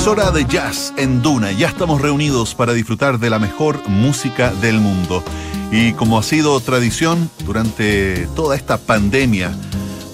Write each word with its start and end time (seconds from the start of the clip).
Es 0.00 0.06
hora 0.06 0.30
de 0.30 0.46
jazz 0.46 0.94
en 0.96 1.20
Duna. 1.20 1.52
Ya 1.52 1.68
estamos 1.68 2.00
reunidos 2.00 2.54
para 2.54 2.72
disfrutar 2.72 3.18
de 3.18 3.28
la 3.28 3.38
mejor 3.38 3.86
música 3.86 4.50
del 4.50 4.80
mundo. 4.80 5.22
Y 5.70 5.92
como 5.92 6.18
ha 6.18 6.22
sido 6.22 6.58
tradición 6.60 7.30
durante 7.44 8.26
toda 8.34 8.56
esta 8.56 8.78
pandemia, 8.78 9.52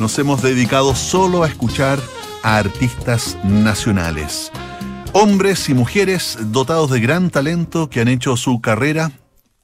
nos 0.01 0.19
hemos 0.19 0.43
dedicado 0.43 0.96
solo 0.96 1.45
a 1.45 1.46
escuchar 1.46 2.01
a 2.43 2.57
artistas 2.57 3.38
nacionales. 3.45 4.51
Hombres 5.12 5.69
y 5.69 5.75
mujeres 5.75 6.37
dotados 6.46 6.91
de 6.91 6.98
gran 6.98 7.30
talento 7.30 7.89
que 7.89 8.00
han 8.00 8.09
hecho 8.09 8.37
su 8.37 8.61
carrera 8.61 9.12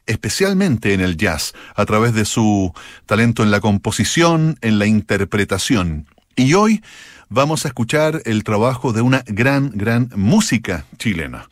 especialmente 0.06 0.94
en 0.94 1.00
el 1.00 1.16
jazz, 1.16 1.52
a 1.74 1.84
través 1.84 2.14
de 2.14 2.26
su 2.26 2.72
talento 3.06 3.42
en 3.42 3.50
la 3.50 3.60
composición, 3.60 4.56
en 4.60 4.78
la 4.78 4.86
interpretación. 4.86 6.06
Y 6.36 6.54
hoy 6.54 6.80
vamos 7.32 7.64
a 7.64 7.68
escuchar 7.68 8.22
el 8.26 8.44
trabajo 8.44 8.92
de 8.92 9.00
una 9.00 9.24
gran, 9.26 9.72
gran 9.74 10.10
música 10.14 10.84
chilena. 10.98 11.48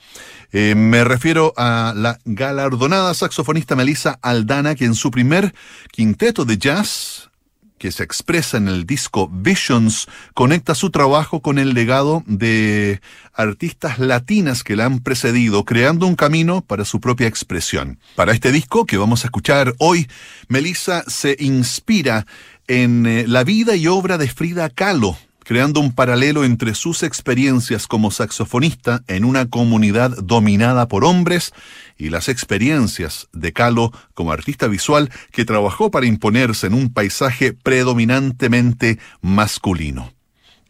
Eh, 0.53 0.75
me 0.75 1.05
refiero 1.05 1.55
a 1.57 1.95
la 1.97 2.19
galardonada 2.25 3.15
saxofonista 3.15 3.77
Melissa 3.77 4.19
Aldana, 4.21 4.75
que 4.75 4.85
en 4.85 4.95
su 4.95 5.11
primer 5.11 5.55
quinteto 5.91 6.45
de 6.45 6.59
jazz, 6.59 7.31
que 7.79 7.93
se 7.93 8.03
expresa 8.03 8.59
en 8.59 8.69
el 8.69 8.85
disco 8.85 9.31
Visions, 9.33 10.07
conecta 10.35 10.75
su 10.75 10.91
trabajo 10.91 11.41
con 11.41 11.59
el 11.59 11.73
legado 11.73 12.25
de 12.27 13.01
artistas 13.33 13.99
latinas 13.99 14.63
que 14.63 14.77
la 14.77 14.85
han 14.85 14.99
precedido, 14.99 15.65
creando 15.65 16.07
un 16.07 16.17
camino 16.17 16.61
para 16.61 16.85
su 16.85 17.01
propia 17.01 17.27
expresión. 17.27 17.99
Para 18.17 18.33
este 18.33 18.53
disco 18.53 18.85
que 18.85 18.99
vamos 18.99 19.25
a 19.25 19.29
escuchar 19.29 19.75
hoy, 19.79 20.09
Melissa 20.49 21.05
se 21.07 21.37
inspira 21.39 22.27
en 22.69 23.07
eh, 23.07 23.25
la 23.27 23.45
vida 23.45 23.77
y 23.77 23.87
obra 23.87 24.19
de 24.19 24.29
Frida 24.29 24.69
Kahlo, 24.69 25.17
creando 25.51 25.81
un 25.81 25.91
paralelo 25.91 26.45
entre 26.45 26.77
sus 26.77 27.03
experiencias 27.03 27.89
como 27.89 28.13
saxofonista 28.13 29.03
en 29.09 29.25
una 29.25 29.51
comunidad 29.51 30.17
dominada 30.23 30.87
por 30.87 31.05
hombres 31.05 31.53
y 31.99 32.11
las 32.11 32.29
experiencias 32.29 33.27
de 33.33 33.53
Kahlo 33.53 33.91
como 34.15 34.31
artista 34.31 34.69
visual 34.69 35.11
que 35.33 35.45
trabajó 35.45 35.91
para 35.91 36.07
imponerse 36.07 36.69
en 36.69 36.75
un 36.75 36.93
paisaje 36.93 37.53
predominantemente 37.53 39.01
masculino. 39.23 40.13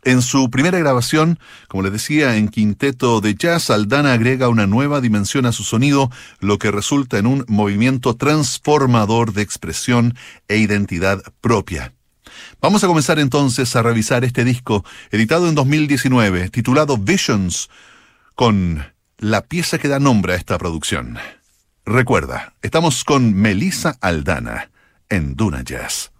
En 0.02 0.22
su 0.22 0.48
primera 0.48 0.78
grabación, 0.78 1.38
como 1.68 1.82
les 1.82 1.92
decía, 1.92 2.38
en 2.38 2.48
quinteto 2.48 3.20
de 3.20 3.34
jazz, 3.34 3.68
Aldana 3.68 4.14
agrega 4.14 4.48
una 4.48 4.66
nueva 4.66 5.02
dimensión 5.02 5.44
a 5.44 5.52
su 5.52 5.62
sonido, 5.62 6.10
lo 6.38 6.58
que 6.58 6.70
resulta 6.70 7.18
en 7.18 7.26
un 7.26 7.44
movimiento 7.48 8.16
transformador 8.16 9.34
de 9.34 9.42
expresión 9.42 10.14
e 10.48 10.56
identidad 10.56 11.22
propia. 11.42 11.92
Vamos 12.60 12.84
a 12.84 12.86
comenzar 12.86 13.18
entonces 13.18 13.74
a 13.76 13.82
revisar 13.82 14.24
este 14.24 14.44
disco, 14.44 14.84
editado 15.10 15.48
en 15.48 15.54
2019, 15.54 16.50
titulado 16.50 16.96
Visions, 16.98 17.70
con 18.34 18.84
la 19.18 19.42
pieza 19.42 19.78
que 19.78 19.88
da 19.88 19.98
nombre 19.98 20.32
a 20.32 20.36
esta 20.36 20.58
producción. 20.58 21.18
Recuerda, 21.84 22.54
estamos 22.62 23.04
con 23.04 23.34
Melissa 23.34 23.96
Aldana 24.00 24.70
en 25.08 25.34
Duna 25.34 25.62
Jazz. 25.62 26.12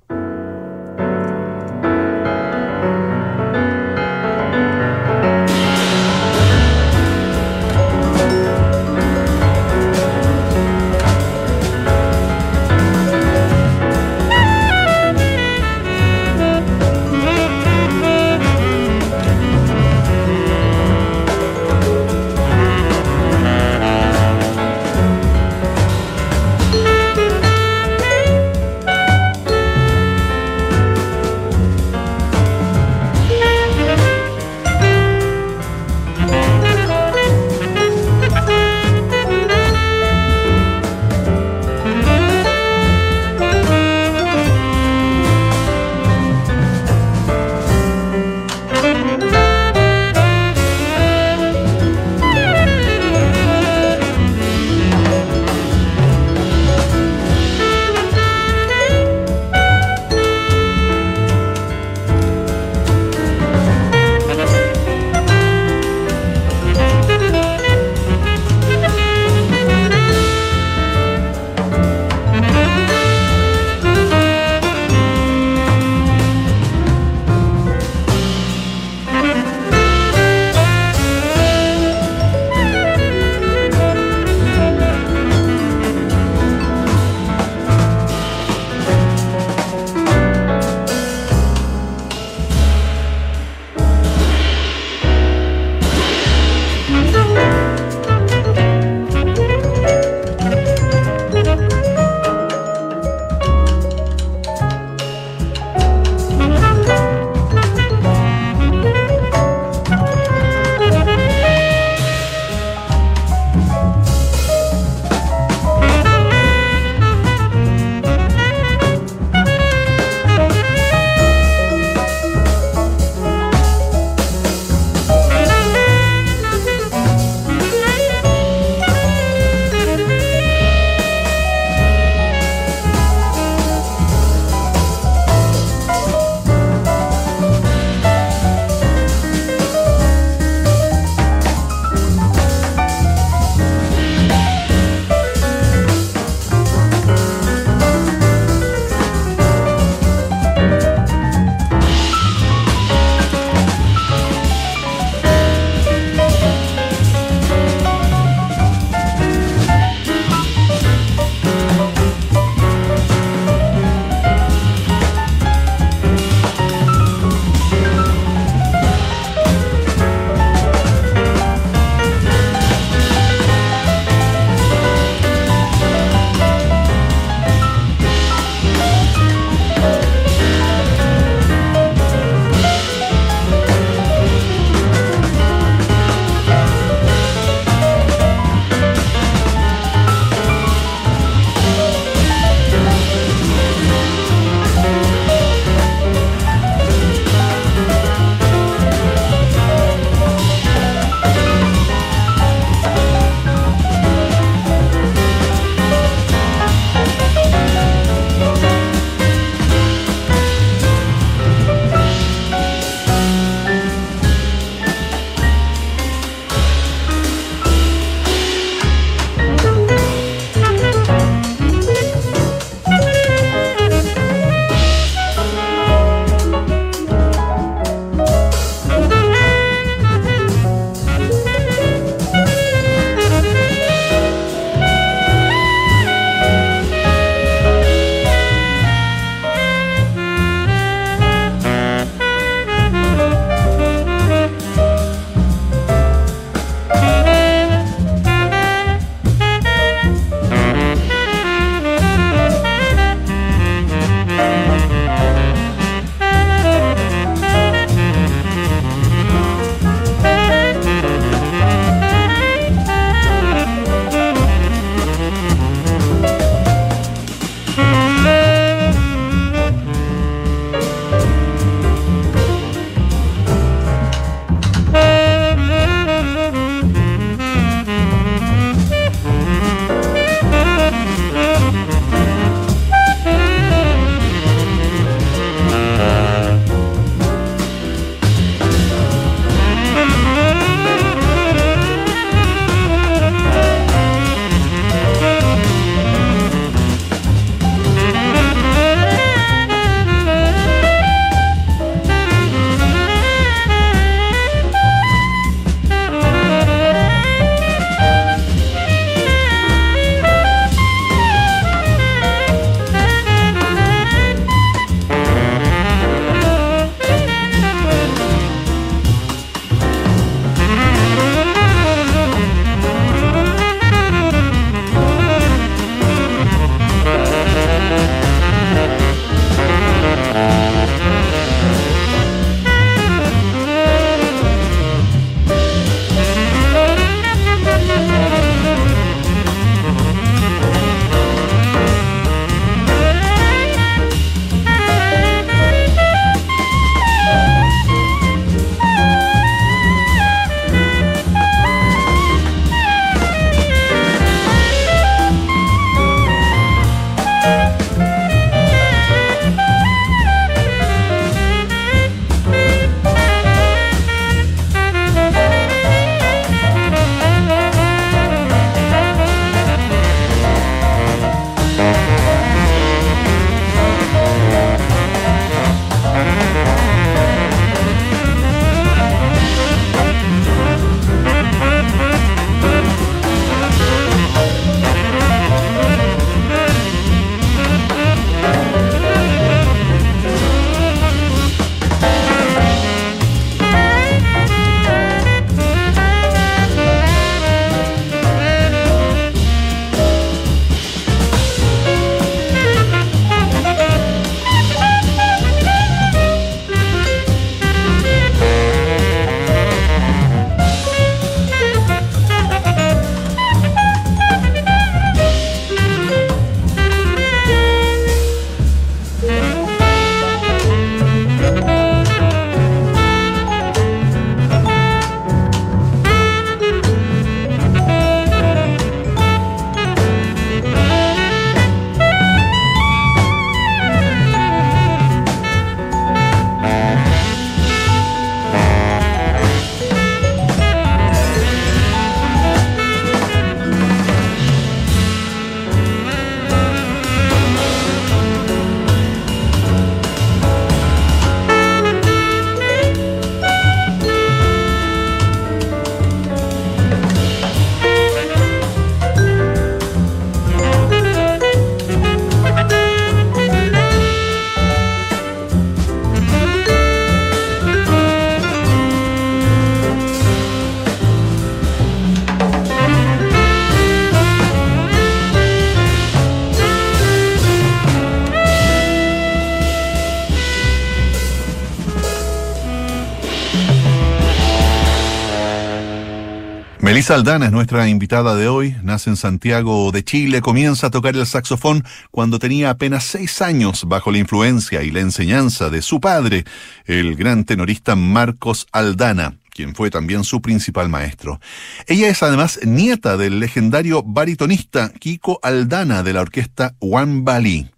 Melissa 487.01 487.15
Aldana 487.15 487.47
es 487.47 487.53
nuestra 487.53 487.89
invitada 487.89 488.35
de 488.35 488.47
hoy. 488.47 488.77
Nace 488.83 489.09
en 489.09 489.17
Santiago 489.17 489.91
de 489.91 490.05
Chile, 490.05 490.43
comienza 490.43 490.89
a 490.89 490.91
tocar 490.91 491.17
el 491.17 491.25
saxofón 491.25 491.83
cuando 492.11 492.39
tenía 492.39 492.69
apenas 492.69 493.05
seis 493.05 493.41
años 493.41 493.87
bajo 493.87 494.11
la 494.11 494.19
influencia 494.19 494.83
y 494.83 494.91
la 494.91 495.01
enseñanza 495.01 495.71
de 495.71 495.81
su 495.81 495.99
padre, 495.99 496.45
el 496.85 497.17
gran 497.17 497.45
tenorista 497.45 497.97
Marcos 497.97 498.67
Aldana 498.71 499.39
quien 499.49 499.75
fue 499.75 499.89
también 499.89 500.25
su 500.25 500.43
principal 500.43 500.91
maestro. 500.91 501.41
Ella 501.87 502.11
es 502.11 502.23
además 502.23 502.61
nieta 502.67 503.17
del 503.17 503.41
legendario 503.41 504.03
baritonista 504.03 504.91
Kiko 504.91 505.41
Aldana 505.43 506.03
de 506.03 506.13
la 506.13 506.21
orquesta 506.21 506.75
One 506.81 507.23
Bali. 507.23 507.71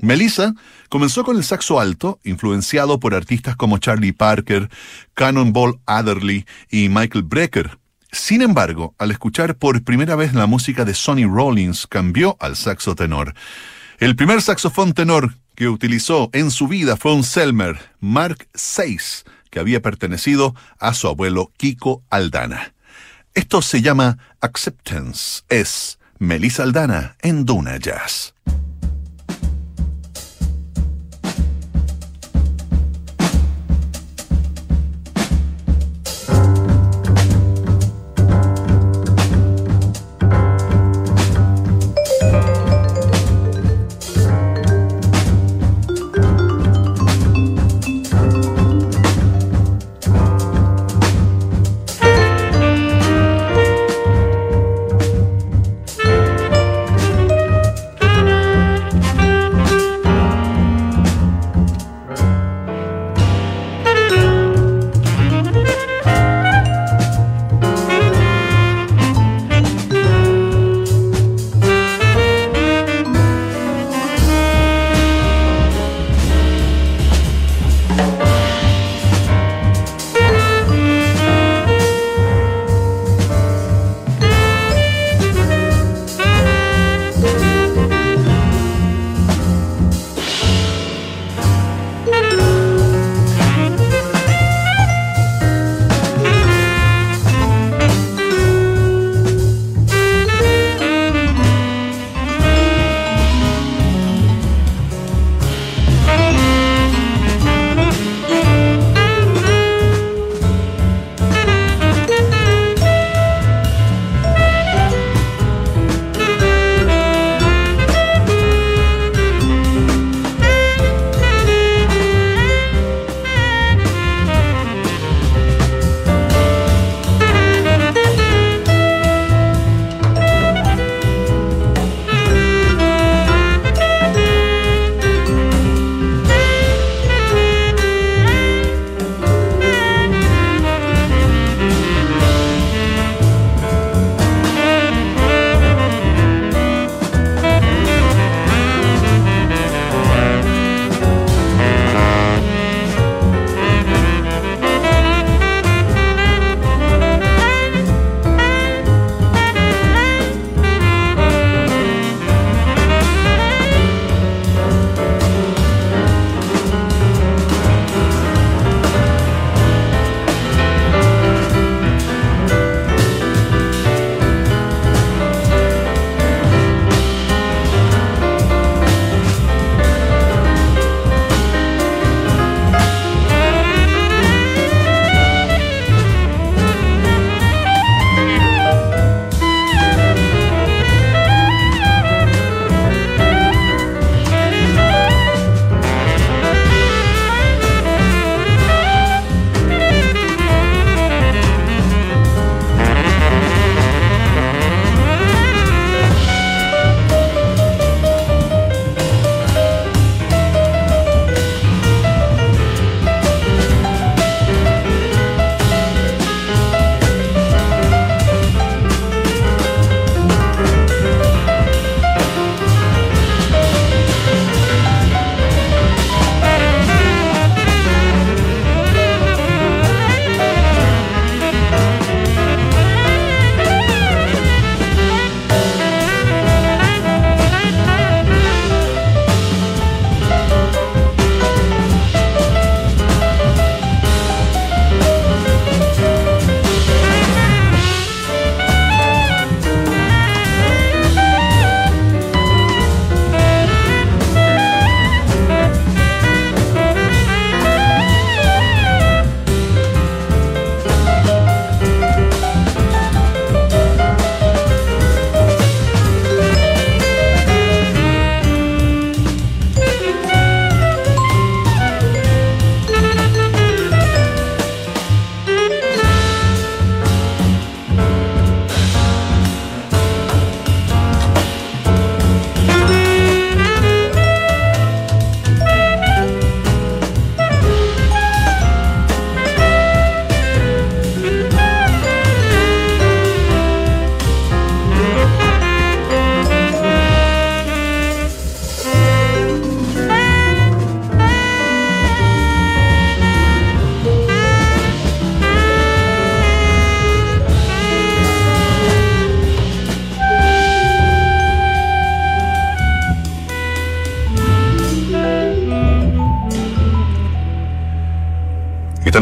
Melissa 0.00 0.52
comenzó 0.90 1.24
con 1.24 1.38
el 1.38 1.44
saxo 1.44 1.80
alto, 1.80 2.20
influenciado 2.24 3.00
por 3.00 3.14
artistas 3.14 3.56
como 3.56 3.78
Charlie 3.78 4.12
Parker, 4.12 4.68
Cannonball 5.14 5.80
Adderley 5.86 6.44
y 6.70 6.90
Michael 6.90 7.24
Brecker. 7.24 7.78
Sin 8.16 8.40
embargo, 8.40 8.94
al 8.98 9.10
escuchar 9.10 9.56
por 9.56 9.84
primera 9.84 10.16
vez 10.16 10.32
la 10.32 10.46
música 10.46 10.84
de 10.84 10.94
Sonny 10.94 11.26
Rollins, 11.26 11.86
cambió 11.86 12.36
al 12.40 12.56
saxo 12.56 12.96
tenor. 12.96 13.34
El 13.98 14.16
primer 14.16 14.42
saxofón 14.42 14.94
tenor 14.94 15.34
que 15.54 15.68
utilizó 15.68 16.30
en 16.32 16.50
su 16.50 16.66
vida 16.66 16.96
fue 16.96 17.12
un 17.14 17.22
Selmer 17.22 17.78
Mark 18.00 18.48
VI, 18.54 18.96
que 19.50 19.60
había 19.60 19.82
pertenecido 19.82 20.54
a 20.80 20.94
su 20.94 21.08
abuelo 21.08 21.52
Kiko 21.56 22.02
Aldana. 22.08 22.72
Esto 23.34 23.60
se 23.60 23.82
llama 23.82 24.18
Acceptance. 24.40 25.42
Es 25.50 25.98
Melissa 26.18 26.62
Aldana 26.62 27.16
en 27.20 27.44
Duna 27.44 27.76
Jazz. 27.76 28.35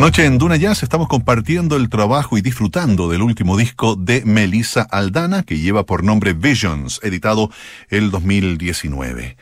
Noche 0.05 0.27
en 0.27 0.37
Duna 0.37 0.57
Jazz 0.57 0.83
estamos 0.83 1.09
compartiendo 1.09 1.77
el 1.77 1.89
trabajo 1.89 2.37
y 2.37 2.43
disfrutando 2.43 3.09
del 3.09 3.23
último 3.23 3.57
disco 3.57 3.97
de 3.97 4.23
Melissa 4.27 4.83
Aldana, 4.83 5.45
que 5.45 5.59
lleva 5.59 5.87
por 5.87 6.05
nombre 6.05 6.35
Visions, 6.35 7.01
editado 7.03 7.51
el 7.89 8.11
2019. 8.11 9.39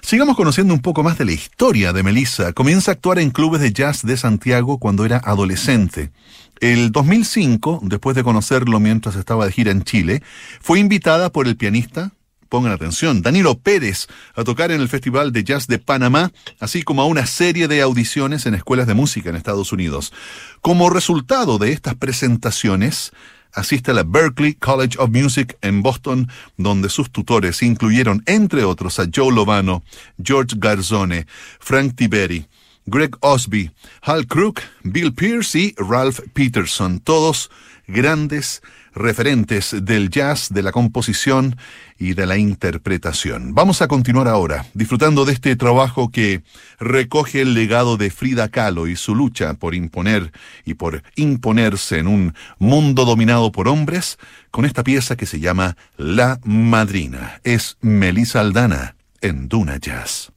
Sigamos 0.00 0.34
conociendo 0.34 0.72
un 0.72 0.80
poco 0.80 1.02
más 1.02 1.18
de 1.18 1.26
la 1.26 1.32
historia 1.32 1.92
de 1.92 2.02
Melissa. 2.02 2.54
Comienza 2.54 2.92
a 2.92 2.94
actuar 2.94 3.18
en 3.18 3.30
clubes 3.30 3.60
de 3.60 3.74
jazz 3.74 4.06
de 4.06 4.16
Santiago 4.16 4.78
cuando 4.78 5.04
era 5.04 5.18
adolescente. 5.18 6.10
El 6.60 6.92
2005, 6.92 7.80
después 7.82 8.16
de 8.16 8.24
conocerlo 8.24 8.80
mientras 8.80 9.16
estaba 9.16 9.44
de 9.44 9.52
gira 9.52 9.70
en 9.70 9.82
Chile, 9.82 10.22
fue 10.62 10.78
invitada 10.78 11.30
por 11.30 11.46
el 11.46 11.58
pianista, 11.58 12.12
pongan 12.48 12.72
atención, 12.72 13.22
Danilo 13.22 13.58
Pérez 13.58 14.06
a 14.34 14.44
tocar 14.44 14.70
en 14.70 14.80
el 14.80 14.88
Festival 14.88 15.32
de 15.32 15.44
Jazz 15.44 15.66
de 15.66 15.78
Panamá, 15.78 16.32
así 16.60 16.82
como 16.82 17.02
a 17.02 17.06
una 17.06 17.26
serie 17.26 17.68
de 17.68 17.82
audiciones 17.82 18.46
en 18.46 18.54
escuelas 18.54 18.86
de 18.86 18.94
música 18.94 19.30
en 19.30 19.36
Estados 19.36 19.72
Unidos. 19.72 20.12
Como 20.60 20.90
resultado 20.90 21.58
de 21.58 21.72
estas 21.72 21.94
presentaciones, 21.94 23.12
asiste 23.52 23.90
a 23.90 23.94
la 23.94 24.04
Berklee 24.04 24.54
College 24.54 24.98
of 24.98 25.10
Music 25.10 25.56
en 25.62 25.82
Boston, 25.82 26.28
donde 26.56 26.88
sus 26.88 27.10
tutores 27.10 27.62
incluyeron, 27.62 28.22
entre 28.26 28.64
otros, 28.64 28.98
a 28.98 29.06
Joe 29.12 29.34
Lovano, 29.34 29.82
George 30.22 30.56
Garzone, 30.58 31.26
Frank 31.58 31.96
Tiberi, 31.96 32.46
Greg 32.86 33.16
Osby, 33.20 33.70
Hal 34.02 34.26
Crook, 34.26 34.60
Bill 34.84 35.12
Pierce 35.12 35.58
y 35.58 35.74
Ralph 35.76 36.20
Peterson, 36.32 37.00
todos 37.00 37.50
grandes 37.88 38.62
referentes 38.96 39.76
del 39.82 40.10
jazz, 40.10 40.48
de 40.50 40.62
la 40.62 40.72
composición 40.72 41.56
y 41.98 42.14
de 42.14 42.26
la 42.26 42.38
interpretación. 42.38 43.54
Vamos 43.54 43.82
a 43.82 43.88
continuar 43.88 44.26
ahora 44.26 44.66
disfrutando 44.74 45.24
de 45.24 45.34
este 45.34 45.54
trabajo 45.54 46.10
que 46.10 46.42
recoge 46.80 47.42
el 47.42 47.54
legado 47.54 47.98
de 47.98 48.10
Frida 48.10 48.48
Kahlo 48.48 48.88
y 48.88 48.96
su 48.96 49.14
lucha 49.14 49.54
por 49.54 49.74
imponer 49.74 50.32
y 50.64 50.74
por 50.74 51.02
imponerse 51.14 51.98
en 51.98 52.08
un 52.08 52.34
mundo 52.58 53.04
dominado 53.04 53.52
por 53.52 53.68
hombres 53.68 54.18
con 54.50 54.64
esta 54.64 54.82
pieza 54.82 55.16
que 55.16 55.26
se 55.26 55.40
llama 55.40 55.76
La 55.96 56.40
Madrina. 56.44 57.40
Es 57.44 57.76
Melissa 57.82 58.40
Aldana 58.40 58.96
en 59.20 59.48
Duna 59.48 59.76
Jazz. 59.76 60.32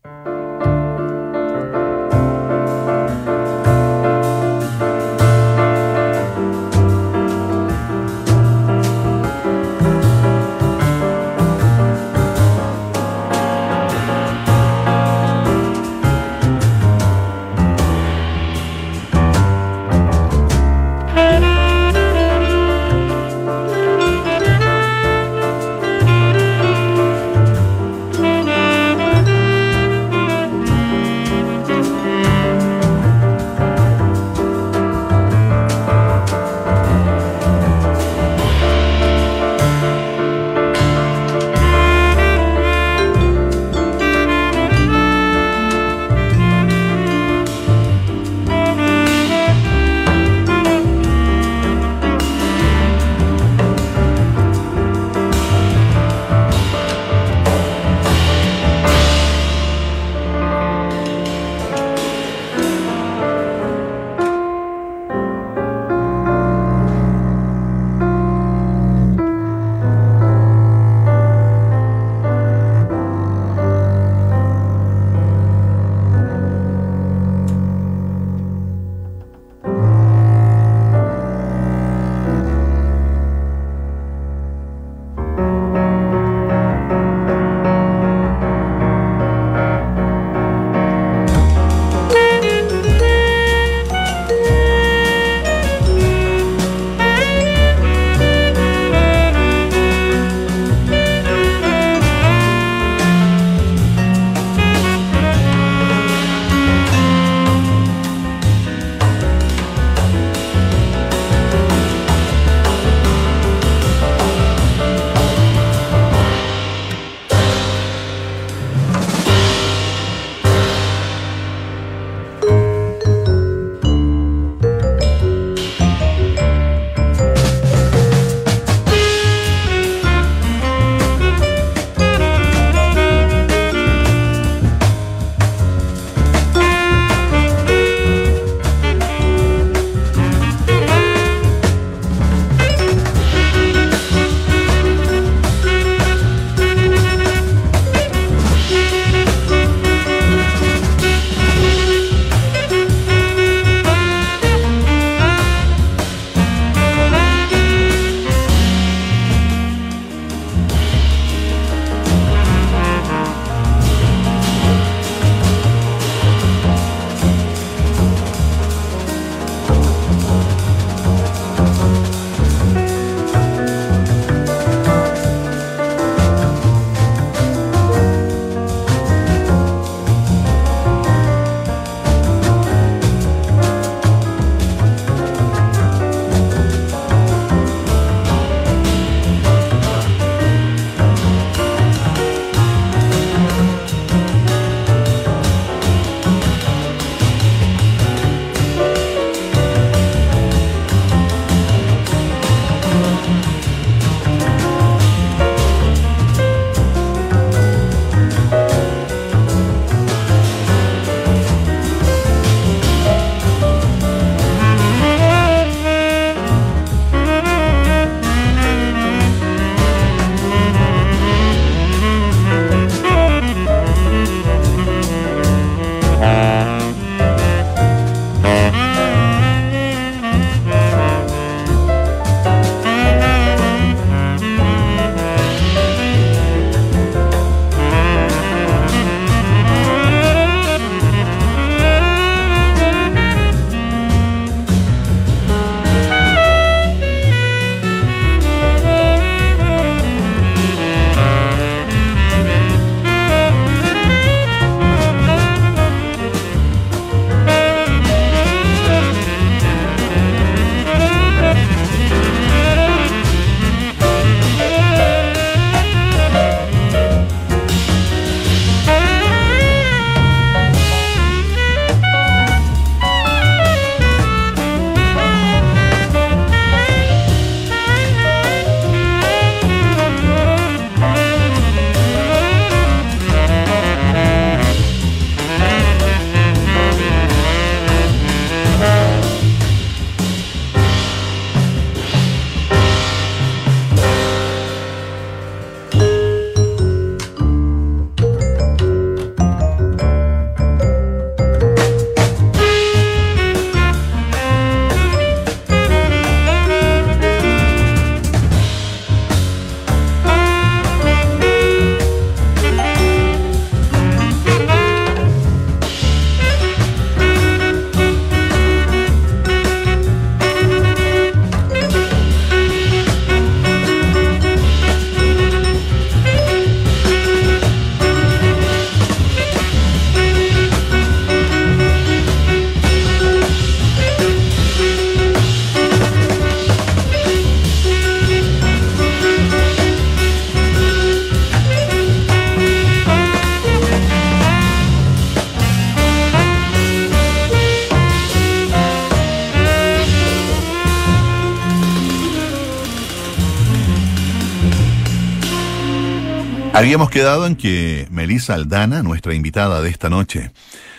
Habíamos 356.80 357.10
quedado 357.10 357.46
en 357.46 357.58
que 357.58 358.08
Melissa 358.10 358.54
Aldana, 358.54 359.04
nuestra 359.04 359.34
invitada 359.36 359.82
de 359.82 359.90
esta 359.90 360.10
noche, 360.10 360.52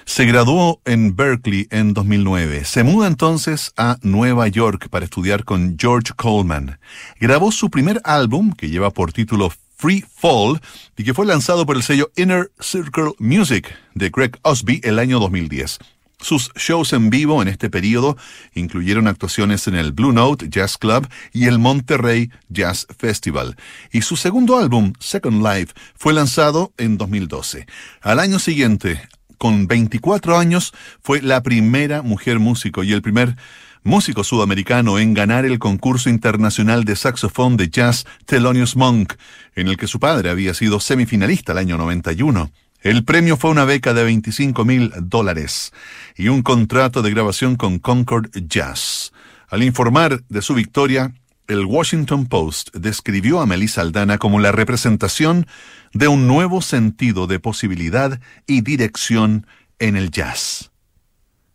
se 0.04 0.26
graduó 0.26 0.82
en 0.84 1.16
Berkeley 1.16 1.68
en 1.70 1.94
2009. 1.94 2.66
Se 2.66 2.84
muda 2.84 3.06
entonces 3.06 3.72
a 3.78 3.96
Nueva 4.02 4.46
York 4.48 4.90
para 4.90 5.06
estudiar 5.06 5.44
con 5.44 5.78
George 5.80 6.12
Coleman. 6.14 6.78
Grabó 7.18 7.50
su 7.50 7.70
primer 7.70 7.98
álbum, 8.04 8.52
que 8.52 8.68
lleva 8.68 8.90
por 8.90 9.14
título 9.14 9.50
Free 9.78 10.04
Fall, 10.16 10.60
y 10.98 11.04
que 11.04 11.14
fue 11.14 11.24
lanzado 11.24 11.64
por 11.64 11.76
el 11.76 11.82
sello 11.82 12.10
Inner 12.14 12.52
Circle 12.60 13.14
Music 13.18 13.74
de 13.94 14.10
Greg 14.10 14.38
Osby 14.42 14.82
el 14.84 14.98
año 14.98 15.18
2010. 15.18 15.78
Sus 16.20 16.52
shows 16.54 16.92
en 16.92 17.08
vivo 17.08 17.40
en 17.40 17.48
este 17.48 17.70
periodo 17.70 18.16
incluyeron 18.54 19.08
actuaciones 19.08 19.66
en 19.68 19.74
el 19.74 19.92
Blue 19.92 20.12
Note 20.12 20.48
Jazz 20.50 20.76
Club 20.76 21.08
y 21.32 21.46
el 21.46 21.58
Monterrey 21.58 22.30
Jazz 22.48 22.86
Festival. 22.98 23.56
Y 23.90 24.02
su 24.02 24.16
segundo 24.16 24.58
álbum, 24.58 24.92
Second 25.00 25.42
Life, 25.42 25.72
fue 25.96 26.12
lanzado 26.12 26.72
en 26.76 26.98
2012. 26.98 27.66
Al 28.02 28.20
año 28.20 28.38
siguiente, 28.38 29.00
con 29.38 29.66
24 29.66 30.38
años, 30.38 30.74
fue 31.02 31.22
la 31.22 31.42
primera 31.42 32.02
mujer 32.02 32.38
músico 32.38 32.84
y 32.84 32.92
el 32.92 33.00
primer 33.00 33.36
músico 33.82 34.22
sudamericano 34.22 34.98
en 34.98 35.14
ganar 35.14 35.46
el 35.46 35.58
concurso 35.58 36.10
internacional 36.10 36.84
de 36.84 36.96
saxofón 36.96 37.56
de 37.56 37.70
jazz 37.70 38.04
Thelonious 38.26 38.76
Monk, 38.76 39.14
en 39.54 39.68
el 39.68 39.78
que 39.78 39.86
su 39.86 39.98
padre 39.98 40.28
había 40.28 40.52
sido 40.52 40.80
semifinalista 40.80 41.52
el 41.52 41.58
año 41.58 41.78
91. 41.78 42.50
El 42.82 43.04
premio 43.04 43.36
fue 43.36 43.50
una 43.50 43.66
beca 43.66 43.92
de 43.92 44.04
25 44.04 44.64
mil 44.64 44.92
dólares 45.02 45.72
y 46.16 46.28
un 46.28 46.42
contrato 46.42 47.02
de 47.02 47.10
grabación 47.10 47.56
con 47.56 47.78
Concord 47.78 48.30
Jazz. 48.48 49.12
Al 49.48 49.62
informar 49.62 50.22
de 50.28 50.40
su 50.40 50.54
victoria, 50.54 51.12
el 51.46 51.66
Washington 51.66 52.26
Post 52.26 52.74
describió 52.74 53.40
a 53.40 53.46
Melissa 53.46 53.82
Aldana 53.82 54.16
como 54.16 54.38
la 54.38 54.52
representación 54.52 55.46
de 55.92 56.08
un 56.08 56.26
nuevo 56.26 56.62
sentido 56.62 57.26
de 57.26 57.38
posibilidad 57.38 58.20
y 58.46 58.62
dirección 58.62 59.46
en 59.78 59.96
el 59.96 60.10
jazz. 60.10 60.70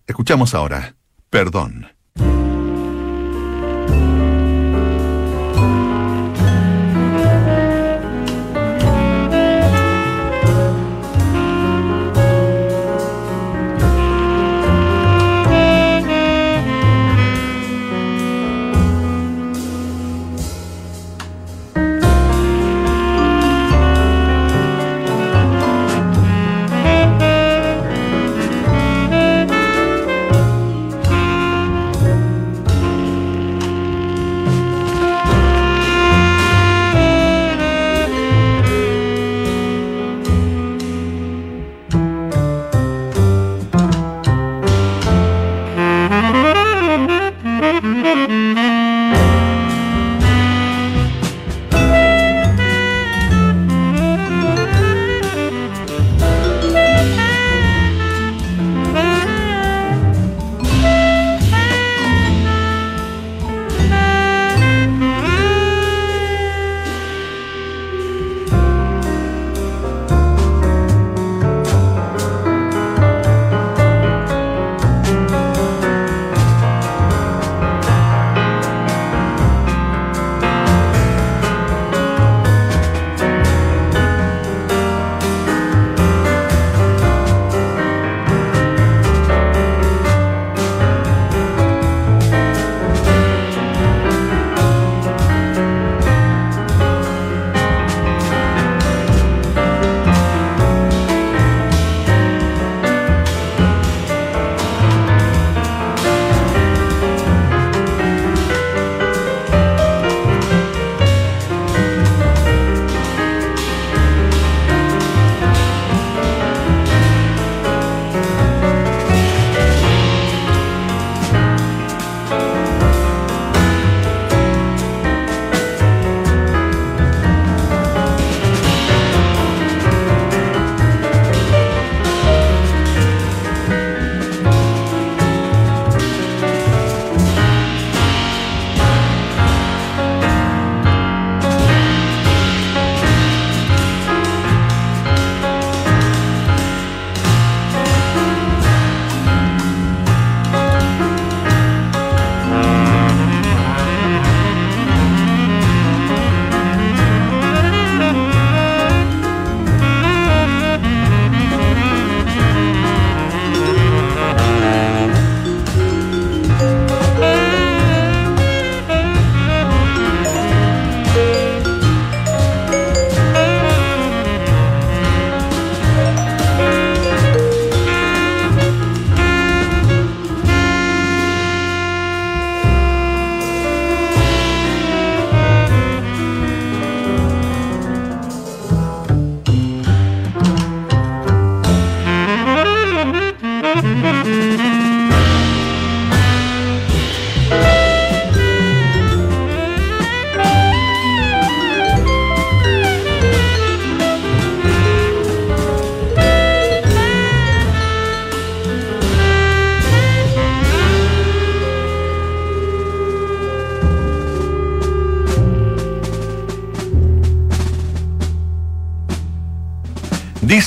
Escuchamos 0.05 0.53
ahora, 0.53 0.95
Perdón. 1.35 1.94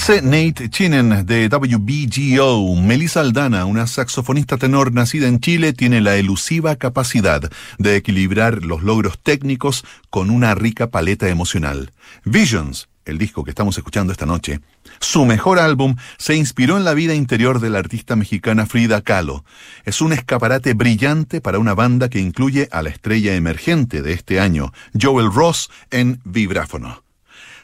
Nate 0.09 0.71
Chinen 0.71 1.27
de 1.27 1.49
WBGO, 1.49 2.75
Melissa 2.77 3.21
Aldana, 3.21 3.67
una 3.67 3.87
saxofonista 3.87 4.57
tenor 4.57 4.91
nacida 4.95 5.29
en 5.29 5.39
Chile, 5.39 5.75
tiene 5.75 6.01
la 6.01 6.17
elusiva 6.17 6.77
capacidad 6.77 7.43
de 7.77 7.97
equilibrar 7.97 8.65
los 8.65 8.83
logros 8.83 9.19
técnicos 9.23 9.85
con 10.09 10.31
una 10.31 10.55
rica 10.55 10.87
paleta 10.91 11.29
emocional. 11.29 11.93
Visions, 12.25 12.89
el 13.05 13.19
disco 13.19 13.45
que 13.45 13.51
estamos 13.51 13.77
escuchando 13.77 14.11
esta 14.11 14.25
noche, 14.25 14.61
su 14.99 15.27
mejor 15.27 15.59
álbum 15.59 15.97
se 16.17 16.35
inspiró 16.35 16.79
en 16.79 16.85
la 16.85 16.95
vida 16.95 17.15
interior 17.15 17.61
de 17.61 17.69
la 17.69 17.79
artista 17.79 18.17
mexicana 18.17 18.65
Frida 18.65 19.03
Kahlo. 19.03 19.45
Es 19.85 20.01
un 20.01 20.15
escaparate 20.15 20.73
brillante 20.73 21.43
para 21.43 21.59
una 21.59 21.75
banda 21.75 22.09
que 22.09 22.19
incluye 22.19 22.67
a 22.73 22.81
la 22.81 22.89
estrella 22.89 23.35
emergente 23.35 24.01
de 24.01 24.15
este 24.15 24.41
año, 24.41 24.73
Joel 24.99 25.31
Ross, 25.31 25.71
en 25.91 26.23
vibráfono. 26.25 27.08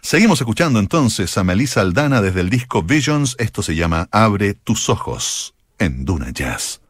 Seguimos 0.05 0.39
escuchando 0.39 0.81
entonces 0.81 1.39
a 1.39 1.45
Melissa 1.45 1.81
Aldana 1.81 2.21
desde 2.21 2.43
el 2.43 2.51
disco 2.51 2.83
Visions. 2.83 3.37
Esto 3.39 3.63
se 3.63 3.75
llama 3.75 4.07
Abre 4.13 4.53
tus 4.53 4.91
ojos 4.91 5.55
en 5.79 6.05
Duna 6.05 6.29
Jazz. 6.31 6.83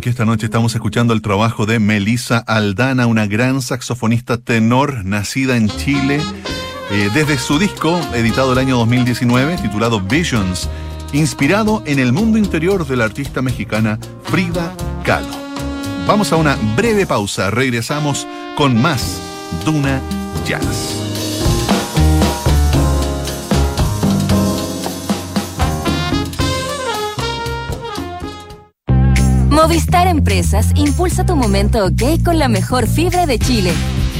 Que 0.00 0.10
esta 0.10 0.24
noche 0.24 0.46
estamos 0.46 0.74
escuchando 0.74 1.12
el 1.12 1.22
trabajo 1.22 1.66
de 1.66 1.80
Melissa 1.80 2.38
Aldana, 2.38 3.06
una 3.06 3.26
gran 3.26 3.62
saxofonista 3.62 4.36
tenor 4.36 5.04
nacida 5.04 5.56
en 5.56 5.68
Chile. 5.68 6.20
Eh, 6.90 7.10
desde 7.14 7.36
su 7.38 7.58
disco, 7.58 7.98
editado 8.14 8.52
el 8.52 8.58
año 8.58 8.76
2019, 8.76 9.56
titulado 9.56 10.00
Visions, 10.00 10.68
inspirado 11.12 11.82
en 11.86 11.98
el 11.98 12.12
mundo 12.12 12.38
interior 12.38 12.86
de 12.86 12.96
la 12.96 13.06
artista 13.06 13.42
mexicana 13.42 13.98
Frida 14.24 14.72
Kahlo. 15.04 15.36
Vamos 16.06 16.32
a 16.32 16.36
una 16.36 16.56
breve 16.76 17.06
pausa, 17.06 17.50
regresamos 17.50 18.26
con 18.56 18.80
más 18.80 19.20
Duna 19.64 20.00
Jazz. 20.46 20.97
Movistar 29.60 30.06
Empresas 30.06 30.68
impulsa 30.76 31.26
tu 31.26 31.34
momento 31.34 31.84
OK 31.84 32.22
con 32.24 32.38
la 32.38 32.46
mejor 32.46 32.86
fibra 32.86 33.26
de 33.26 33.40
Chile. 33.40 33.72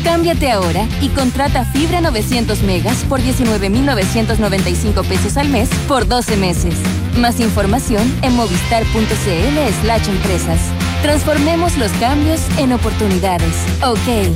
Cámbiate 0.03 0.51
ahora 0.51 0.89
y 1.01 1.11
contrata 1.11 1.65
fibra 1.65 2.01
900 2.01 2.61
megas 2.63 3.05
por 3.05 3.21
19.995 3.21 5.07
pesos 5.07 5.37
al 5.37 5.49
mes 5.49 5.69
por 5.87 6.09
12 6.09 6.37
meses. 6.39 6.75
Más 7.19 7.39
información 7.39 8.13
en 8.23 8.35
movistar.cl 8.35 9.81
slash 9.81 10.09
empresas. 10.09 10.59
Transformemos 11.03 11.79
los 11.79 11.93
cambios 11.93 12.41
en 12.59 12.73
oportunidades. 12.73 13.55
OK. 13.85 14.35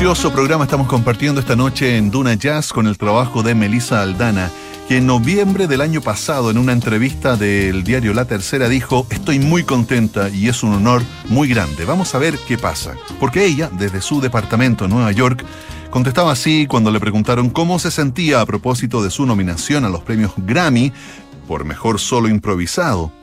Precioso 0.00 0.32
programa 0.32 0.64
estamos 0.64 0.86
compartiendo 0.86 1.42
esta 1.42 1.56
noche 1.56 1.98
en 1.98 2.10
Duna 2.10 2.32
Jazz 2.32 2.72
con 2.72 2.86
el 2.86 2.96
trabajo 2.96 3.42
de 3.42 3.54
Melissa 3.54 4.00
Aldana, 4.00 4.50
que 4.88 4.96
en 4.96 5.04
noviembre 5.04 5.66
del 5.66 5.82
año 5.82 6.00
pasado 6.00 6.50
en 6.50 6.56
una 6.56 6.72
entrevista 6.72 7.36
del 7.36 7.84
diario 7.84 8.14
La 8.14 8.24
Tercera 8.24 8.70
dijo, 8.70 9.06
estoy 9.10 9.40
muy 9.40 9.62
contenta 9.62 10.30
y 10.30 10.48
es 10.48 10.62
un 10.62 10.72
honor 10.72 11.02
muy 11.28 11.48
grande. 11.48 11.84
Vamos 11.84 12.14
a 12.14 12.18
ver 12.18 12.38
qué 12.48 12.56
pasa. 12.56 12.94
Porque 13.20 13.44
ella, 13.44 13.68
desde 13.74 14.00
su 14.00 14.22
departamento 14.22 14.86
en 14.86 14.90
Nueva 14.92 15.12
York, 15.12 15.44
contestaba 15.90 16.32
así 16.32 16.66
cuando 16.66 16.90
le 16.90 16.98
preguntaron 16.98 17.50
cómo 17.50 17.78
se 17.78 17.90
sentía 17.90 18.40
a 18.40 18.46
propósito 18.46 19.02
de 19.02 19.10
su 19.10 19.26
nominación 19.26 19.84
a 19.84 19.90
los 19.90 20.00
premios 20.00 20.32
Grammy 20.38 20.94
por 21.46 21.66
Mejor 21.66 22.00
Solo 22.00 22.30
Improvisado. 22.30 23.19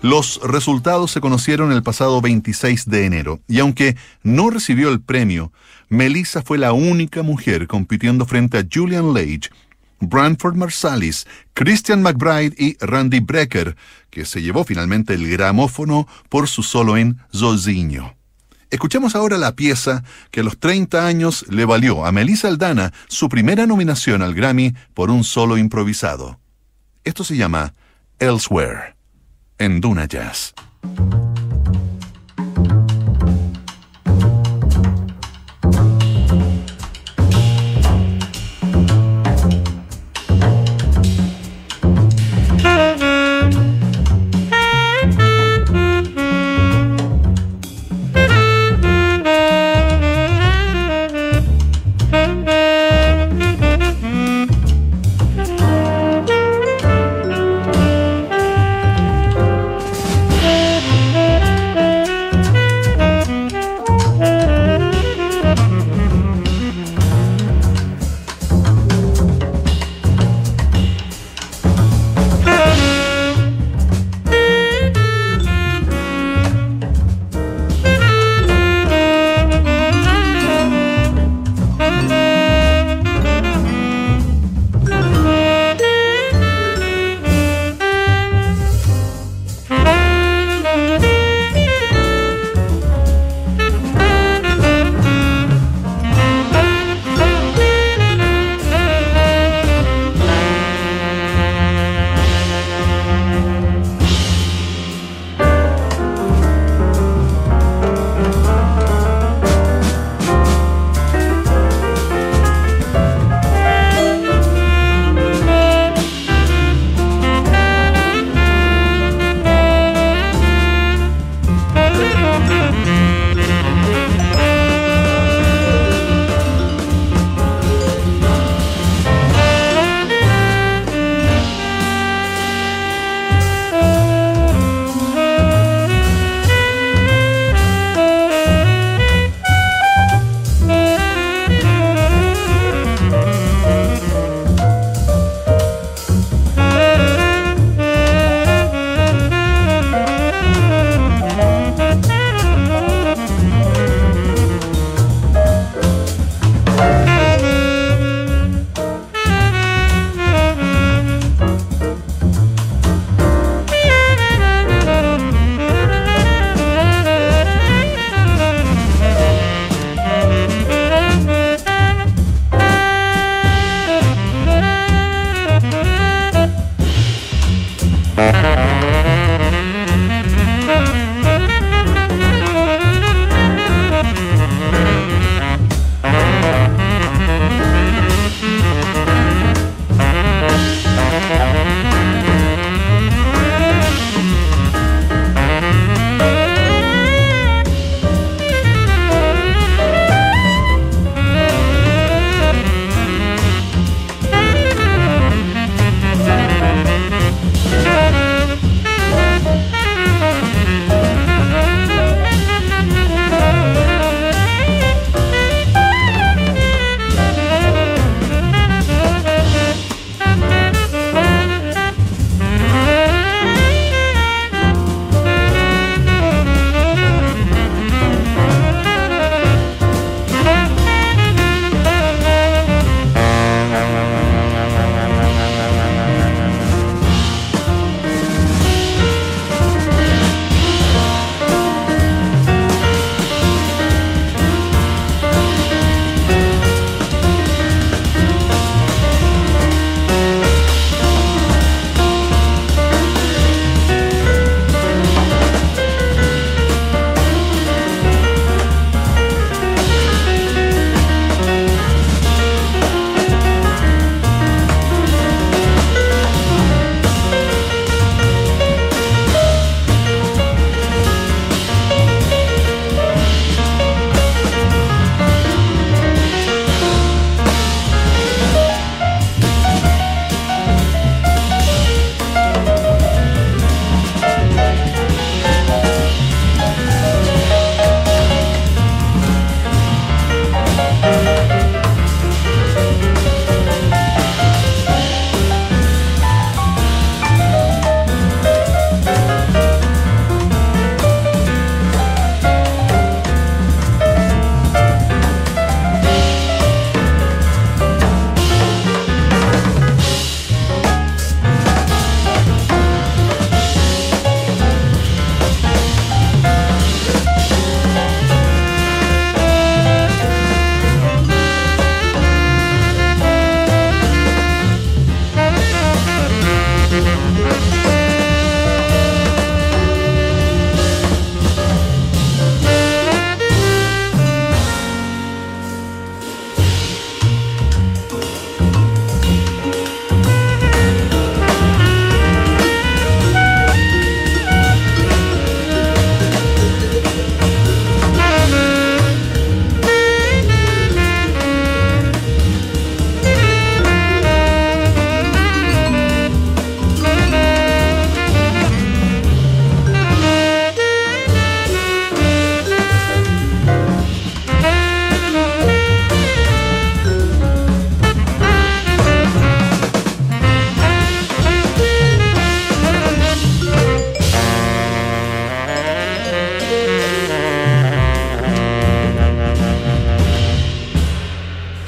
Los 0.00 0.40
resultados 0.44 1.10
se 1.10 1.20
conocieron 1.20 1.72
el 1.72 1.82
pasado 1.82 2.20
26 2.20 2.88
de 2.88 3.04
enero 3.04 3.40
y 3.48 3.58
aunque 3.58 3.96
no 4.22 4.48
recibió 4.48 4.90
el 4.90 5.00
premio, 5.00 5.52
Melissa 5.88 6.40
fue 6.40 6.56
la 6.56 6.72
única 6.72 7.22
mujer 7.22 7.66
compitiendo 7.66 8.24
frente 8.24 8.58
a 8.58 8.66
Julian 8.72 9.12
Lage, 9.12 9.50
Branford 9.98 10.54
Marsalis, 10.54 11.26
Christian 11.52 12.02
McBride 12.02 12.54
y 12.56 12.76
Randy 12.78 13.18
Brecker, 13.18 13.76
que 14.10 14.24
se 14.24 14.40
llevó 14.40 14.62
finalmente 14.62 15.14
el 15.14 15.28
gramófono 15.28 16.06
por 16.28 16.46
su 16.46 16.62
solo 16.62 16.96
en 16.96 17.18
Zozinho. 17.34 18.14
Escuchemos 18.70 19.16
ahora 19.16 19.36
la 19.36 19.56
pieza 19.56 20.04
que 20.30 20.40
a 20.40 20.44
los 20.44 20.58
30 20.60 21.06
años 21.06 21.44
le 21.48 21.64
valió 21.64 22.06
a 22.06 22.12
Melissa 22.12 22.46
Aldana 22.46 22.92
su 23.08 23.28
primera 23.28 23.66
nominación 23.66 24.22
al 24.22 24.34
Grammy 24.34 24.74
por 24.94 25.10
un 25.10 25.24
solo 25.24 25.58
improvisado. 25.58 26.38
Esto 27.02 27.24
se 27.24 27.36
llama 27.36 27.74
Elsewhere 28.20 28.97
en 29.58 29.80
Duna 29.80 30.06
Jazz. 30.06 30.54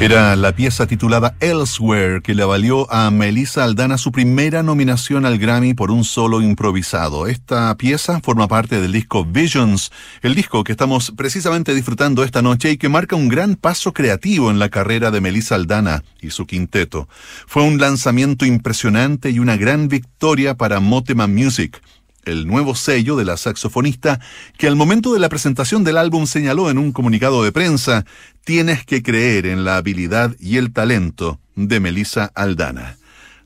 Era 0.00 0.34
la 0.34 0.54
pieza 0.54 0.86
titulada 0.86 1.36
Elsewhere 1.40 2.22
que 2.22 2.34
le 2.34 2.42
valió 2.42 2.90
a 2.90 3.10
Melissa 3.10 3.64
Aldana 3.64 3.98
su 3.98 4.10
primera 4.10 4.62
nominación 4.62 5.26
al 5.26 5.36
Grammy 5.36 5.74
por 5.74 5.90
un 5.90 6.04
solo 6.04 6.40
improvisado. 6.40 7.26
Esta 7.26 7.76
pieza 7.76 8.18
forma 8.20 8.48
parte 8.48 8.80
del 8.80 8.92
disco 8.92 9.26
Visions, 9.26 9.92
el 10.22 10.34
disco 10.34 10.64
que 10.64 10.72
estamos 10.72 11.12
precisamente 11.14 11.74
disfrutando 11.74 12.24
esta 12.24 12.40
noche 12.40 12.70
y 12.70 12.76
que 12.78 12.88
marca 12.88 13.14
un 13.14 13.28
gran 13.28 13.56
paso 13.56 13.92
creativo 13.92 14.50
en 14.50 14.58
la 14.58 14.70
carrera 14.70 15.10
de 15.10 15.20
Melissa 15.20 15.56
Aldana 15.56 16.02
y 16.22 16.30
su 16.30 16.46
quinteto. 16.46 17.06
Fue 17.46 17.62
un 17.62 17.78
lanzamiento 17.78 18.46
impresionante 18.46 19.28
y 19.28 19.38
una 19.38 19.58
gran 19.58 19.88
victoria 19.88 20.56
para 20.56 20.80
Motema 20.80 21.26
Music 21.26 21.78
el 22.24 22.46
nuevo 22.46 22.74
sello 22.74 23.16
de 23.16 23.24
la 23.24 23.36
saxofonista, 23.36 24.20
que 24.58 24.66
al 24.66 24.76
momento 24.76 25.12
de 25.12 25.20
la 25.20 25.28
presentación 25.28 25.84
del 25.84 25.96
álbum 25.96 26.26
señaló 26.26 26.70
en 26.70 26.78
un 26.78 26.92
comunicado 26.92 27.42
de 27.42 27.52
prensa, 27.52 28.04
tienes 28.44 28.84
que 28.84 29.02
creer 29.02 29.46
en 29.46 29.64
la 29.64 29.76
habilidad 29.76 30.34
y 30.38 30.56
el 30.56 30.72
talento 30.72 31.40
de 31.56 31.80
Melissa 31.80 32.30
Aldana. 32.34 32.96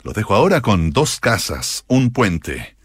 Los 0.03 0.15
dejo 0.15 0.35
ahora 0.35 0.61
con 0.61 0.91
dos 0.91 1.19
casas, 1.21 1.85
un 1.89 2.11
puente. 2.11 2.77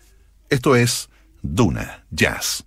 Esto 0.49 0.75
es 0.75 1.09
Duna 1.41 2.05
Jazz. 2.09 2.65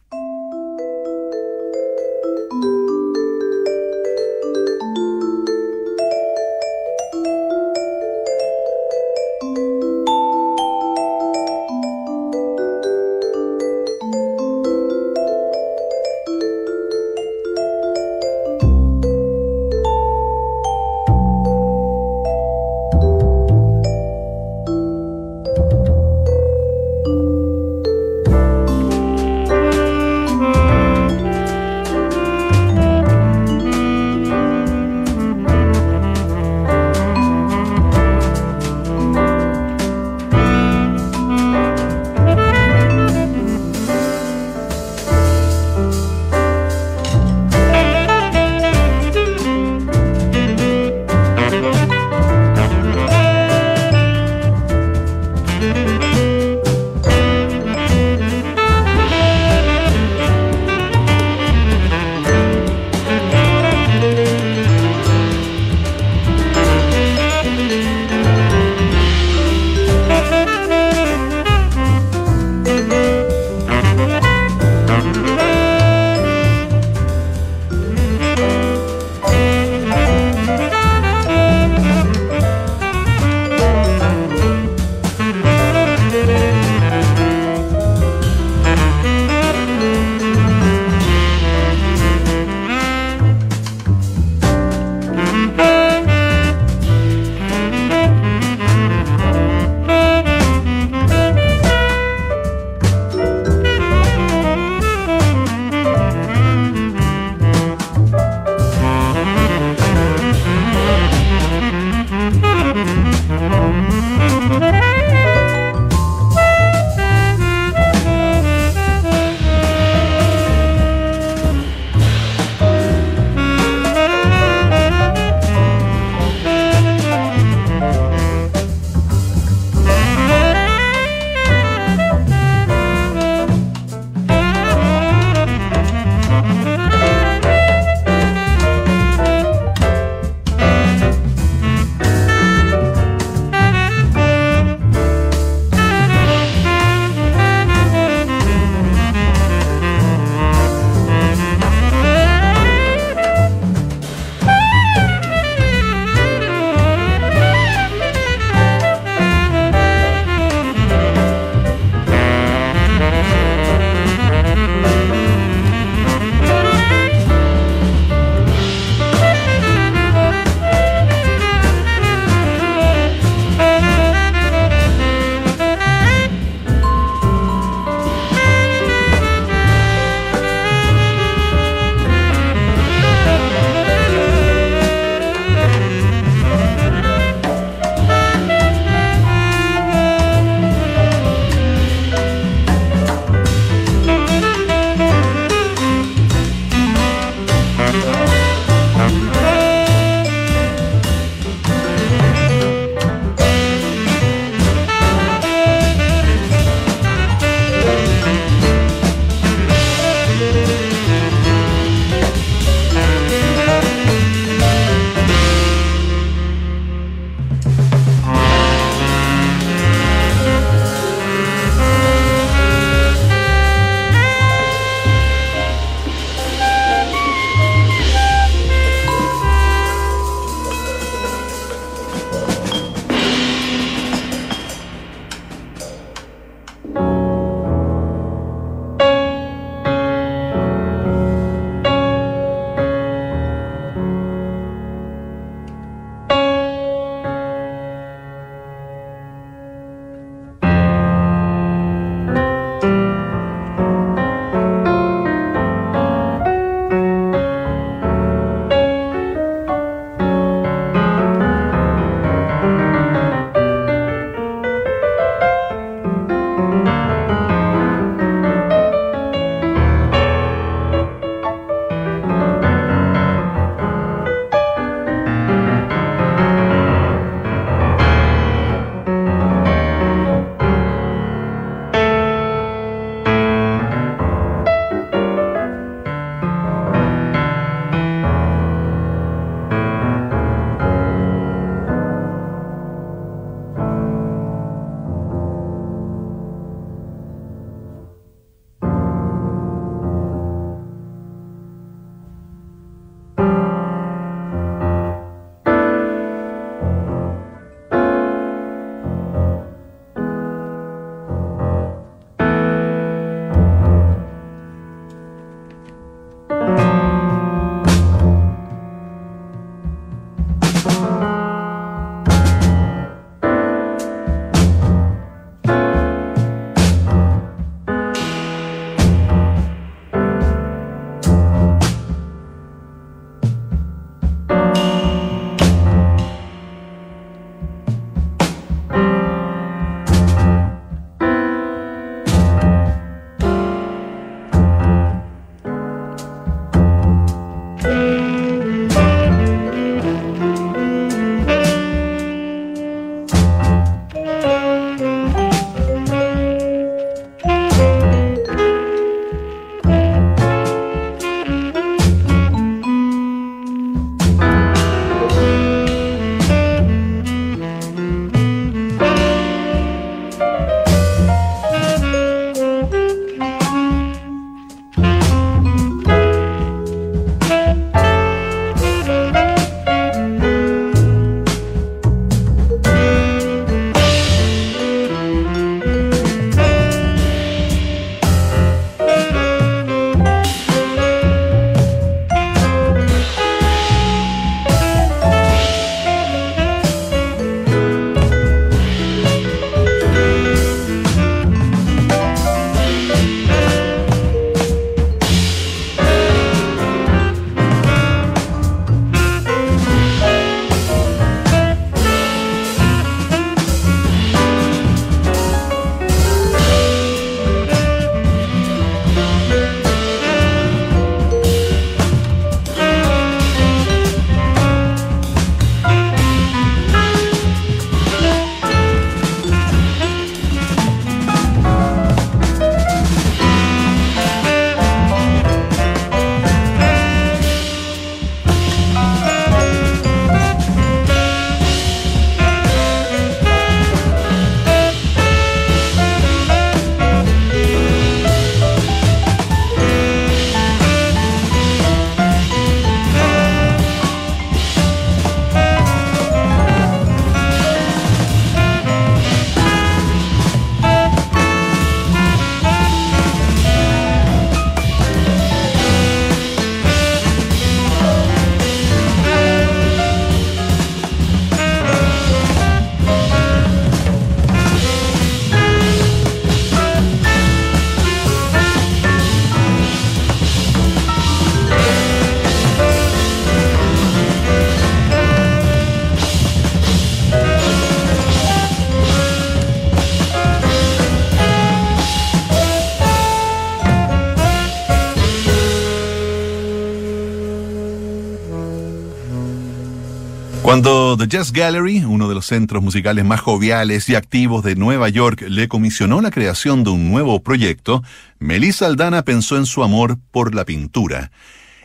Jazz 501.33 501.51
Gallery, 501.51 502.05
uno 502.05 502.29
de 502.29 502.35
los 502.35 502.45
centros 502.45 502.83
musicales 502.83 503.25
más 503.25 503.41
joviales 503.41 504.07
y 504.11 504.15
activos 504.15 504.63
de 504.63 504.77
Nueva 504.77 505.09
York, 505.09 505.47
le 505.49 505.67
comisionó 505.67 506.21
la 506.21 506.31
creación 506.31 506.85
de 506.85 506.91
un 506.91 507.11
nuevo 507.11 507.43
proyecto, 507.43 508.03
Melissa 508.39 508.85
Aldana 508.85 509.23
pensó 509.23 509.57
en 509.57 509.65
su 509.65 509.83
amor 509.83 510.19
por 510.31 510.55
la 510.55 510.67
pintura. 510.67 511.33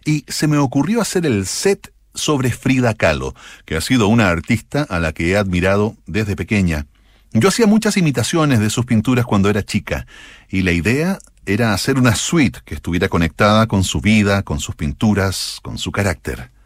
Y 0.04 0.26
se 0.28 0.50
me 0.50 0.58
ocurrió 0.58 1.00
hacer 1.00 1.26
el 1.26 1.46
set 1.46 1.94
sobre 2.14 2.52
Frida 2.52 2.94
Kahlo, 2.94 3.36
que 3.64 3.78
ha 3.78 3.82
sido 3.82 4.10
una 4.10 4.28
artista 4.28 4.84
a 4.84 5.00
la 5.00 5.14
que 5.14 5.30
he 5.30 5.38
admirado 5.38 5.96
desde 6.08 6.36
pequeña. 6.36 6.86
Yo 7.32 7.48
hacía 7.48 7.68
muchas 7.68 7.96
imitaciones 7.96 8.60
de 8.60 8.70
sus 8.70 8.86
pinturas 8.86 9.26
cuando 9.26 9.50
era 9.50 9.64
chica, 9.64 10.08
y 10.50 10.64
la 10.64 10.74
idea 10.74 11.20
era 11.46 11.74
hacer 11.74 11.98
una 11.98 12.16
suite 12.16 12.60
que 12.66 12.76
estuviera 12.76 13.08
conectada 13.08 13.66
con 13.68 13.86
su 13.86 14.02
vida, 14.02 14.44
con 14.44 14.60
sus 14.60 14.76
pinturas, 14.76 15.60
con 15.64 15.78
su 15.78 15.94
carácter. 15.94 16.57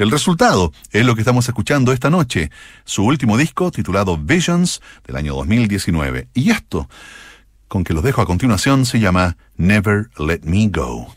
El 0.00 0.10
resultado 0.10 0.72
es 0.92 1.04
lo 1.04 1.14
que 1.14 1.20
estamos 1.20 1.46
escuchando 1.46 1.92
esta 1.92 2.08
noche, 2.08 2.50
su 2.86 3.04
último 3.04 3.36
disco 3.36 3.70
titulado 3.70 4.16
Visions 4.16 4.80
del 5.06 5.16
año 5.16 5.34
2019. 5.34 6.28
Y 6.32 6.50
esto, 6.50 6.88
con 7.68 7.84
que 7.84 7.92
los 7.92 8.02
dejo 8.02 8.22
a 8.22 8.26
continuación, 8.26 8.86
se 8.86 8.98
llama 8.98 9.36
Never 9.58 10.08
Let 10.16 10.40
Me 10.44 10.70
Go. 10.70 11.14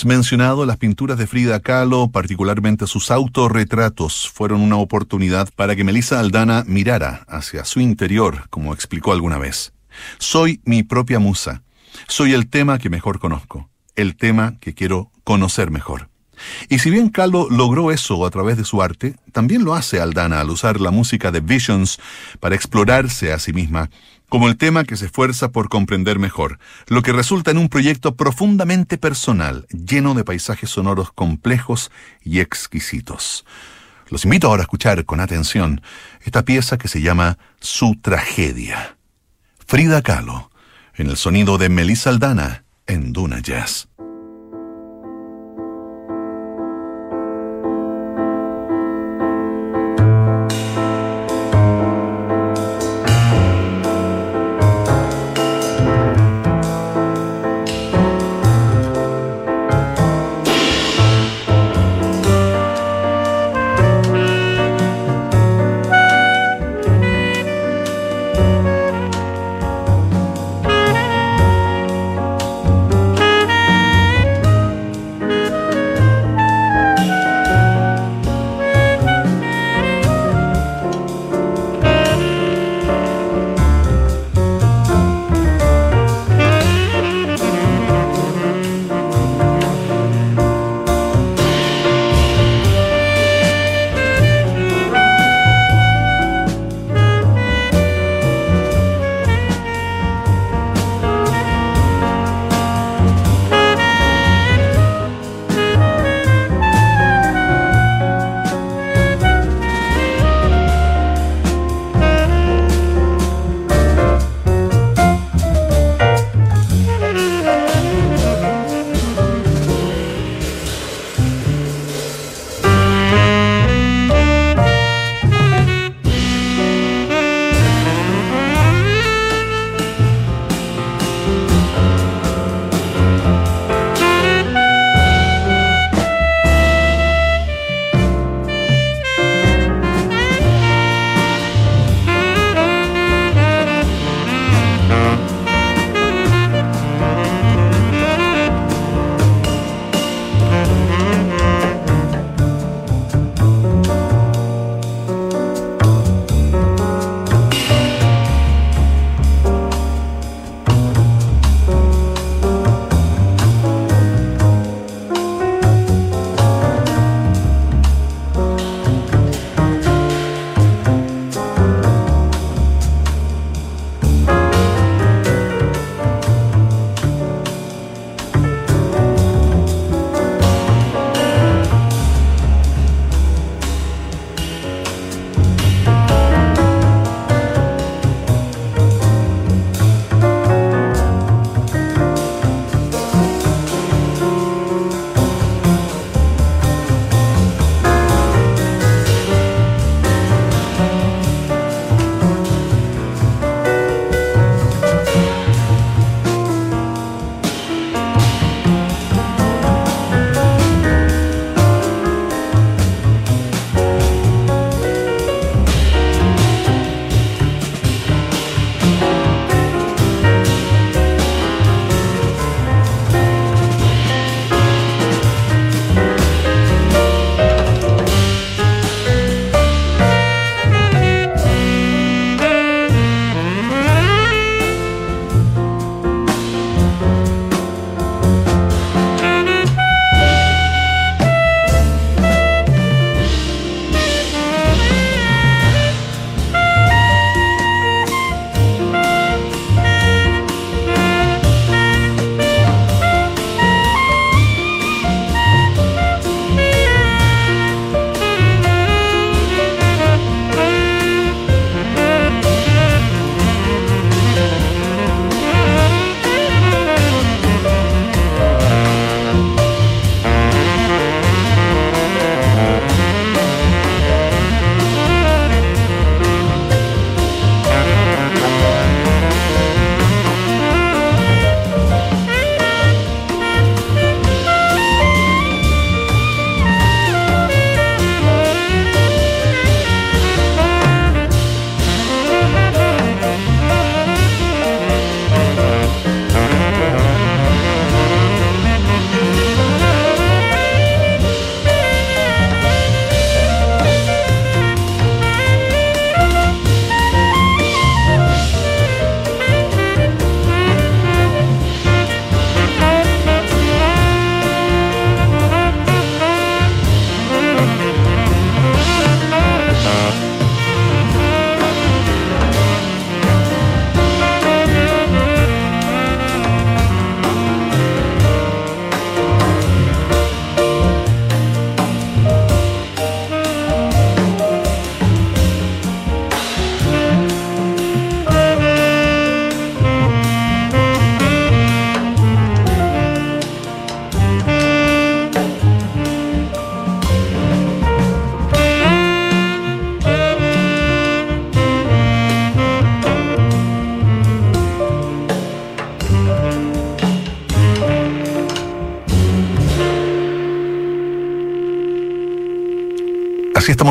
mencionado, 0.06 0.64
las 0.64 0.78
pinturas 0.78 1.18
de 1.18 1.26
Frida 1.26 1.60
Kahlo, 1.60 2.08
particularmente 2.08 2.86
sus 2.86 3.10
autorretratos, 3.10 4.30
fueron 4.32 4.60
una 4.60 4.76
oportunidad 4.76 5.48
para 5.54 5.76
que 5.76 5.84
Melissa 5.84 6.20
Aldana 6.20 6.64
mirara 6.66 7.24
hacia 7.28 7.64
su 7.64 7.80
interior, 7.80 8.48
como 8.48 8.72
explicó 8.72 9.12
alguna 9.12 9.38
vez. 9.38 9.72
Soy 10.18 10.60
mi 10.64 10.82
propia 10.82 11.18
musa. 11.18 11.62
Soy 12.08 12.32
el 12.32 12.48
tema 12.48 12.78
que 12.78 12.88
mejor 12.88 13.18
conozco, 13.18 13.68
el 13.96 14.16
tema 14.16 14.58
que 14.60 14.74
quiero 14.74 15.10
conocer 15.24 15.70
mejor. 15.70 16.08
Y 16.68 16.78
si 16.78 16.90
bien 16.90 17.08
Kahlo 17.08 17.48
logró 17.50 17.90
eso 17.90 18.24
a 18.26 18.30
través 18.30 18.56
de 18.56 18.64
su 18.64 18.82
arte, 18.82 19.16
también 19.32 19.64
lo 19.64 19.74
hace 19.74 20.00
Aldana 20.00 20.40
al 20.40 20.50
usar 20.50 20.80
la 20.80 20.90
música 20.90 21.32
de 21.32 21.40
Visions 21.40 21.98
para 22.40 22.54
explorarse 22.54 23.32
a 23.32 23.38
sí 23.38 23.52
misma 23.52 23.90
como 24.28 24.48
el 24.48 24.56
tema 24.56 24.84
que 24.84 24.96
se 24.96 25.06
esfuerza 25.06 25.50
por 25.50 25.68
comprender 25.68 26.18
mejor, 26.18 26.58
lo 26.88 27.02
que 27.02 27.12
resulta 27.12 27.50
en 27.50 27.58
un 27.58 27.68
proyecto 27.68 28.16
profundamente 28.16 28.98
personal, 28.98 29.66
lleno 29.70 30.14
de 30.14 30.24
paisajes 30.24 30.70
sonoros 30.70 31.12
complejos 31.12 31.90
y 32.24 32.40
exquisitos. 32.40 33.44
Los 34.08 34.24
invito 34.24 34.48
ahora 34.48 34.62
a 34.62 34.64
escuchar 34.64 35.04
con 35.04 35.20
atención 35.20 35.80
esta 36.22 36.44
pieza 36.44 36.78
que 36.78 36.88
se 36.88 37.00
llama 37.00 37.38
Su 37.60 37.96
tragedia. 38.00 38.96
Frida 39.66 40.02
Kahlo, 40.02 40.50
en 40.94 41.08
el 41.08 41.16
sonido 41.16 41.58
de 41.58 41.68
Melissa 41.68 42.10
Aldana, 42.10 42.64
en 42.86 43.12
Duna 43.12 43.40
Jazz. 43.40 43.88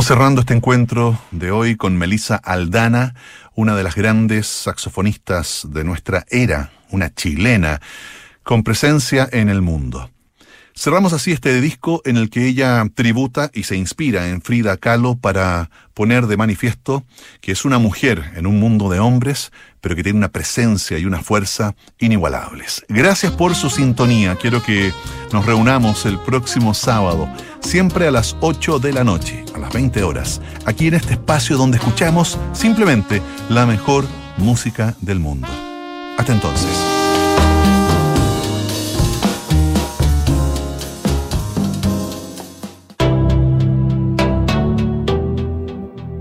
Cerrando 0.05 0.41
este 0.41 0.53
encuentro 0.53 1.17
de 1.31 1.49
hoy 1.49 1.75
con 1.77 1.97
Melissa 1.97 2.35
Aldana, 2.35 3.15
una 3.55 3.75
de 3.75 3.81
las 3.81 3.95
grandes 3.95 4.45
saxofonistas 4.45 5.65
de 5.71 5.83
nuestra 5.83 6.25
era, 6.29 6.69
una 6.91 7.11
chilena, 7.11 7.81
con 8.43 8.61
presencia 8.61 9.27
en 9.31 9.49
el 9.49 9.63
mundo. 9.63 10.11
Cerramos 10.77 11.13
así 11.13 11.31
este 11.31 11.61
disco 11.61 12.01
en 12.03 12.17
el 12.17 12.29
que 12.29 12.45
ella 12.45 12.85
tributa 12.93 13.49
y 13.53 13.63
se 13.63 13.77
inspira 13.77 14.27
en 14.27 14.41
Frida 14.41 14.75
Kahlo 14.75 15.15
para 15.15 15.69
poner 15.93 16.27
de 16.27 16.35
manifiesto 16.35 17.05
que 17.39 17.53
es 17.53 17.63
una 17.63 17.79
mujer 17.79 18.33
en 18.35 18.45
un 18.45 18.59
mundo 18.59 18.89
de 18.89 18.99
hombres, 18.99 19.53
pero 19.79 19.95
que 19.95 20.03
tiene 20.03 20.17
una 20.17 20.33
presencia 20.33 20.99
y 20.99 21.05
una 21.05 21.23
fuerza 21.23 21.75
inigualables. 21.97 22.85
Gracias 22.89 23.31
por 23.31 23.55
su 23.55 23.69
sintonía. 23.69 24.35
Quiero 24.35 24.61
que 24.61 24.91
nos 25.31 25.45
reunamos 25.45 26.05
el 26.05 26.19
próximo 26.19 26.73
sábado, 26.73 27.29
siempre 27.61 28.07
a 28.07 28.11
las 28.11 28.35
8 28.41 28.79
de 28.79 28.91
la 28.91 29.05
noche, 29.05 29.45
a 29.55 29.59
las 29.59 29.71
20 29.71 30.03
horas, 30.03 30.41
aquí 30.65 30.87
en 30.87 30.95
este 30.95 31.13
espacio 31.13 31.55
donde 31.55 31.77
escuchamos 31.77 32.37
simplemente 32.51 33.21
la 33.47 33.65
mejor 33.65 34.05
música 34.37 34.93
del 34.99 35.19
mundo. 35.19 35.47
Hasta 36.17 36.33
entonces. 36.33 36.94